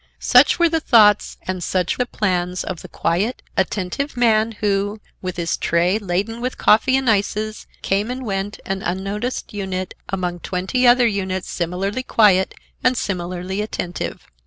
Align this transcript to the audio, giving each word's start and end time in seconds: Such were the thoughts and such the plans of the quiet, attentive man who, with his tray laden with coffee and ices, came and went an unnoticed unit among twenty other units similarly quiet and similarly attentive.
Such 0.17 0.57
were 0.57 0.67
the 0.67 0.79
thoughts 0.79 1.37
and 1.43 1.63
such 1.63 1.97
the 1.97 2.07
plans 2.07 2.63
of 2.63 2.81
the 2.81 2.87
quiet, 2.87 3.43
attentive 3.55 4.17
man 4.17 4.53
who, 4.53 4.99
with 5.21 5.37
his 5.37 5.55
tray 5.57 5.99
laden 5.99 6.41
with 6.41 6.57
coffee 6.57 6.95
and 6.95 7.07
ices, 7.07 7.67
came 7.83 8.09
and 8.09 8.25
went 8.25 8.59
an 8.65 8.81
unnoticed 8.81 9.53
unit 9.53 9.93
among 10.09 10.39
twenty 10.39 10.87
other 10.87 11.05
units 11.05 11.51
similarly 11.51 12.01
quiet 12.01 12.55
and 12.83 12.97
similarly 12.97 13.61
attentive. 13.61 14.25